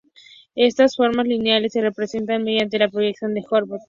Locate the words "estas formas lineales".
0.55-1.73